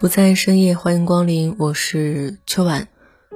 [0.00, 2.88] 不在深夜，欢迎光临，我是秋晚。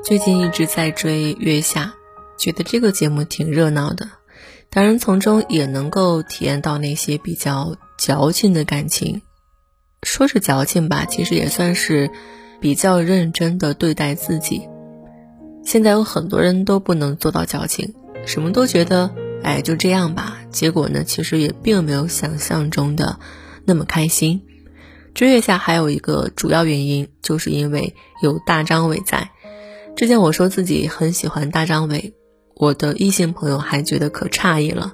[0.03, 1.95] 最近一直在追《月下》，
[2.43, 4.09] 觉得这个节目挺热闹的，
[4.71, 9.21] 当然从中也能够体验到那些比较矫情的感情。
[10.05, 12.11] 说是矫情吧，其实也算是
[12.63, 14.63] 比较认真的对待自己。
[15.67, 17.93] 现在有很多人都不能做到矫情，
[18.25, 23.19] 什么都觉得哎就这样吧，结果呢，其实也并没有想象中的
[23.67, 24.41] 那么开心。
[25.15, 29.31] 追月下还有一个主要原因，就是因为有大张伟在。
[29.95, 32.15] 之前我说自己很喜欢大张伟，
[32.57, 34.93] 我的异性朋友还觉得可诧异了。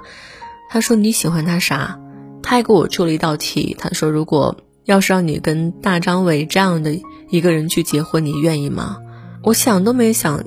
[0.68, 1.98] 他说你喜欢他啥？
[2.42, 3.74] 他还给我出了一道题。
[3.78, 8.98] 他说如果要是让你跟大张伟这样的一个人去结婚，你愿意吗？
[9.42, 10.44] 我想都没想，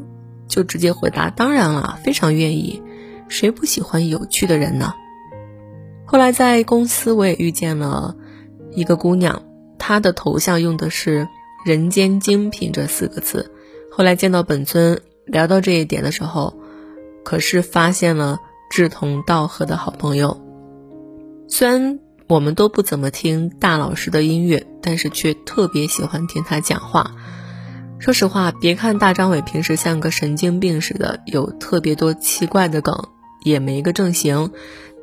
[0.47, 2.83] 就直接回答当然了，非常愿意。
[3.27, 4.93] 谁不喜欢有趣的人呢？
[6.05, 8.15] 后来在公司我也遇见了
[8.75, 9.41] 一个姑娘。
[9.85, 11.27] 他的头像用的是
[11.65, 13.51] “人间精品”这四个字。
[13.91, 16.55] 后来见到本尊，聊到这一点的时候，
[17.25, 18.39] 可是发现了
[18.71, 20.39] 志同道合的好朋友。
[21.49, 27.11] 虽然我们都不怎么听大老师的音乐，但是却特别喜欢听他讲话。
[27.99, 33.09] 说实话，别看大张伟平时像个神经病似的，有特别多奇怪的梗，
[33.43, 34.53] 也没个正形。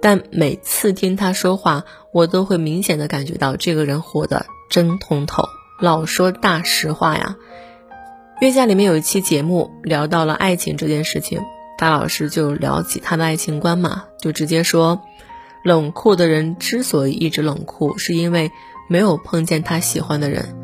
[0.01, 5.49] 但每次听他说话，我都会明显的感觉到这个人活的真通透，
[5.81, 7.37] 老说大实话呀。
[8.41, 11.43] 月下里面有一期节目聊到了爱情这件事情，
[11.77, 15.03] 大老师就聊起他的爱情观嘛，就直接说，
[15.65, 18.53] 冷酷的人之所以一直冷酷，是因为
[18.89, 20.57] 没有碰见他喜欢的人。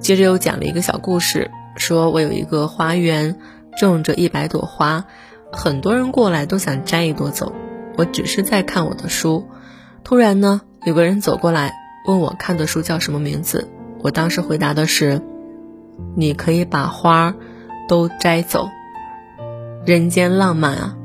[0.00, 3.38] 接着又讲了一个小故事，说我有一个花园，
[3.78, 5.04] 种着一百朵花，
[5.52, 7.52] 很多人过来都想摘一朵走。
[7.98, 9.46] 我只是在看我的书，
[10.02, 11.74] 突然呢，有个人走过来
[12.06, 13.68] 问我看的书叫什么名字。
[14.00, 15.20] 我当时回答的是
[16.16, 17.34] ：“你可以把花儿
[17.88, 18.68] 都摘走。”
[19.86, 20.96] 人间浪漫啊！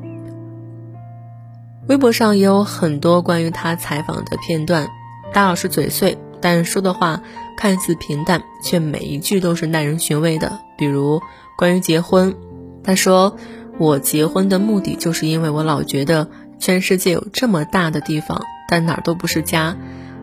[1.87, 4.87] 微博上也有很多关于他采访的片段，
[5.33, 7.21] 大老师嘴碎，但说的话
[7.57, 10.59] 看似平淡，却每一句都是耐人寻味的。
[10.77, 11.21] 比如
[11.57, 12.35] 关于结婚，
[12.83, 13.37] 他说
[13.77, 19.75] ：“我结婚的目的就是因为我老觉得。”全世界有这么大的地方，但哪儿都不是家。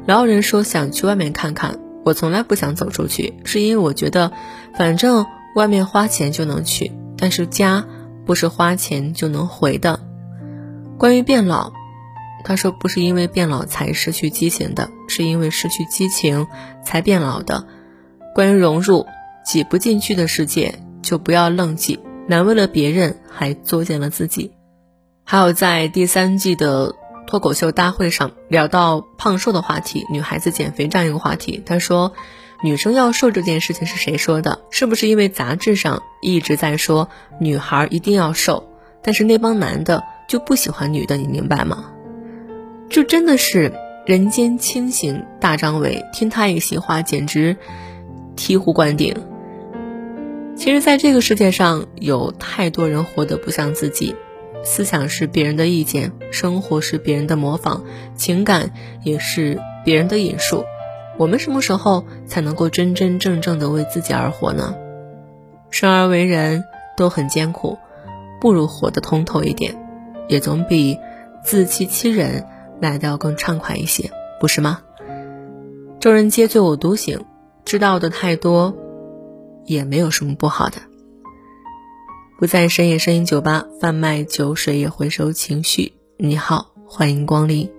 [0.07, 4.33] 老有人说想去外面看看，我从来不想走出去，是因为我觉得，
[4.77, 7.87] 反正外面花钱就能去，但是家
[8.27, 10.01] 不是花钱就能回的。
[10.99, 11.73] 关于变老，
[12.45, 16.47] 他说不是因为变老才失去激情的，是因为失去激情
[16.85, 17.65] 才变老的。
[18.35, 19.07] 关于融入，
[19.45, 24.53] 挤不进去的世界就不要愣挤，难为了别人还作践了自己。
[25.25, 26.97] 还有在第三季的
[27.33, 32.13] 脱口秀大会上聊到胖瘦的话题，女孩子减肥这样一个话题，他说，
[32.63, 34.61] 女生要瘦这件事情是谁说的？
[34.69, 37.09] 是不是因为杂志上一直在说
[37.41, 38.69] 女孩一定要瘦，
[39.03, 41.87] 但是那帮男的就不喜欢女的，你明白吗？
[42.91, 43.73] 就真的是
[44.05, 47.57] 人间清醒大张伟，听他一席话简直
[48.37, 49.17] 醍醐灌顶。
[50.55, 54.15] 其实，在这个世界上有太多人活得不像自己。
[54.65, 57.83] 思想是别人的意见，生活是别人的模仿，
[58.15, 60.65] 情感也是别人的引述。
[61.19, 64.75] 我们什么时候才能够真真正正的为自己而活呢？
[65.71, 66.65] 生而为人，
[66.97, 67.79] 都很艰苦，
[68.41, 69.77] 不如活得通透一点，
[70.29, 70.99] 也总比
[71.45, 72.47] 自欺欺人
[72.81, 74.11] 来的要更畅快一些，
[74.41, 74.81] 不是吗？
[76.01, 77.25] 众人皆醉我独醒，
[77.65, 78.77] 知道的太多，
[79.65, 80.77] 也没有什么不好的。
[82.43, 85.93] 不在深夜声音酒吧贩卖酒水，也回收情绪。
[86.17, 87.71] 你好，欢迎光临。